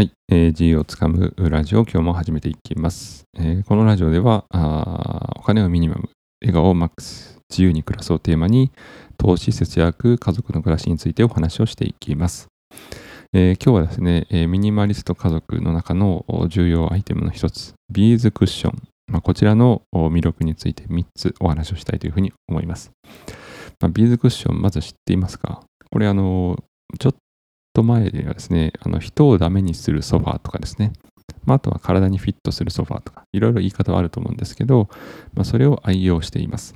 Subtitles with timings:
[0.00, 3.24] はい、えー、自由をつかむラジオ、今日も始めていきます。
[3.38, 6.08] えー、このラジオではあ、お金をミニマム、
[6.40, 8.72] 笑顔をマックス、自由に暮らそうテーマに、
[9.18, 12.48] 投資、節約、家族の暮らしについてお話をしていきます。
[13.34, 18.82] えー、今日はですね、えー、ミニマリスト家族の中の重要アイテムの一つ、ビーズクッション、
[19.12, 22.90] まあ、こちらの魅力について3つお話をしたいというふうに思います。
[23.78, 25.60] まあ、ビーズクッション、まず知っていますか？
[25.90, 26.56] これ、あの、
[26.98, 27.14] ちょっ
[27.80, 30.92] と前ではですね、あの人をダメにするソファーとかですね、
[31.46, 34.88] まあ、あとは体にフィットするソファーとか、いろいろ言い方はあると思うんですけど、
[35.34, 36.74] まあ、それを愛用しています。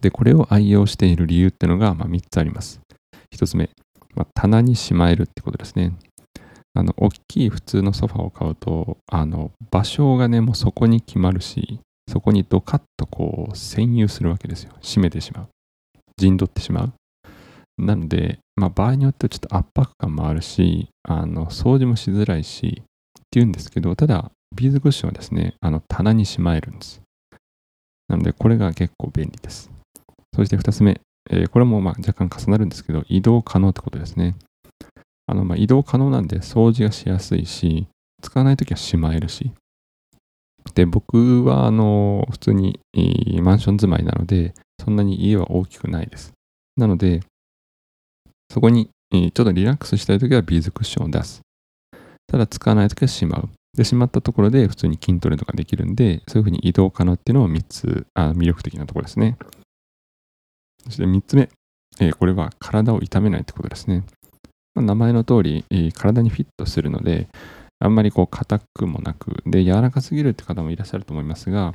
[0.00, 2.80] で、これを愛用している理由っていうのが、まあ、3つあります。
[3.34, 3.70] 1つ目、
[4.14, 5.92] まあ、棚にしまえるってことですね。
[6.74, 14.72] あの、大きい普通のソファーを買うと、あの、場所がね、もうそこに決まるし、そこにドカッとこう、占有するわけですよ。
[14.80, 15.48] 閉めてしまう。
[16.16, 16.92] 陣取ってしまう。
[17.78, 27.00] なので、まあ、場合によってはちょっと圧迫感もあるし、あの掃除もしづらいしっていうんですけど、ただ、ビーズクッションはですね、あの棚にしまえるんです。
[28.08, 29.70] なので、これが結構便利です。
[30.34, 34.34] そして2つ目、えー、これもま若干重なるんですけど、移動可能ってことですね。
[35.26, 37.86] あのま移動可能なんで掃除がしやすいし、
[38.22, 39.52] 使わないときはしまえるし。
[40.74, 42.80] で、僕はあの普通に
[43.42, 46.32] マンション住まいなので、そんなに家は大きくないです。
[46.76, 47.20] なので、
[48.50, 51.40] そこに、ちょっとリラックスしたいときはビーズクッションを出す。
[52.26, 53.48] ただ使わないときはしまう。
[53.76, 59.36] で、しまったところで普通に筋トレとかできるんで、そういうふうに移動可能っていうのを3つ、あ魅力的なところですね。
[60.84, 61.48] そして3つ目、
[62.00, 64.04] えー、これは体を痛めないってことですね。
[64.74, 67.28] まあ、名前の通り、えー、体にフィットするので、
[67.80, 71.74] あんまりこう硬くもなく、で、柔らかすぎるって方もいらっしゃると思いますが、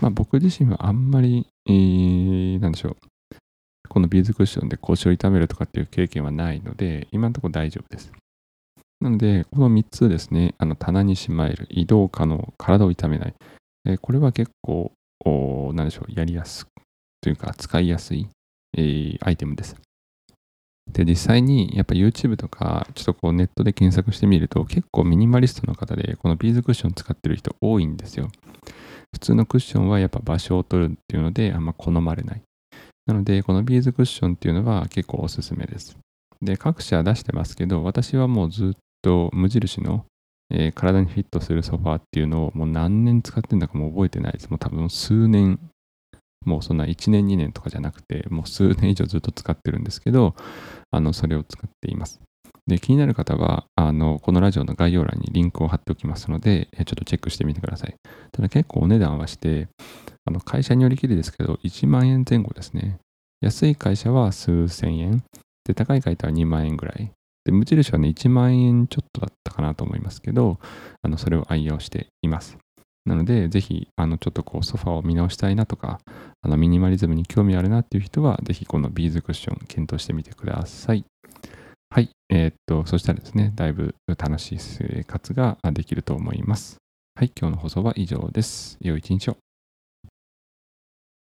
[0.00, 2.96] まあ、僕自身はあんまり、えー、なんでしょう、
[3.86, 8.12] このビーズクッションで腰を痛めるとかっていう経験はないので、今のところ大丈夫です。
[9.00, 13.34] なので、この3つですね、あの棚にしまえる、移動可能、体を痛めない。
[13.86, 14.92] えこれは結構、
[15.74, 16.70] 何でしょう、やりやすく
[17.20, 18.28] というか、使いやすい、
[18.76, 19.76] えー、アイテムです。
[20.92, 28.28] で、実際にやっぱ YouTube とか、ちょっとこうネットで検索してみると、結構ミニマリストの方で、このビーズクッション使ってる人多いんですよ。
[29.12, 32.42] 普通のクッションはやっぱ場所を取るっていうので、あんま好まれない。
[33.06, 35.96] なので、このビーズクッションっていうのは結構おすすめです。
[36.42, 40.04] で、各社出してますけど、私はもうずっと無印の、
[40.50, 44.48] えー、体にフィットするソファーっていうのをもう何年使ってんだかもう覚えてないです。
[44.50, 45.60] もう多分数年、
[46.44, 50.34] もうそんな1年2年とかじゃなくて、もう数年以上ずっと使ってるんですけど、
[50.90, 52.20] あの、それを使っています。
[52.66, 57.94] で、気になる方は、あの、このラジオの概要欄にリンクを貼っておきますので、ちょっとチェックしてみてください。
[58.32, 59.68] ただ結構お値段はして、
[60.26, 62.98] あの会社によりきりですけど、1万円前後ですね。
[63.40, 65.22] 安い会社は数千円。
[65.64, 67.10] で、高い会社は2万円ぐらい。
[67.44, 70.58] で、無印はね、1万円ちょっとだったかなと思いますけど、
[71.02, 72.58] あの、それを愛用しています。
[73.04, 76.00] なので、ぜひ、あの、ちょっとこう、ソファーを見直したいなとか、
[76.42, 81.04] あの、ミニマリズムに興味あるなっていう人は、ぜひこのビーズクッション検討してみてください。
[81.88, 82.10] はい。
[82.30, 86.78] えー、っと、そしたらですね、だいぶ楽しい生活ができると思います。
[87.14, 87.30] はい。
[87.40, 88.76] 今日の放送は以上です。
[88.80, 89.45] 良い一日を。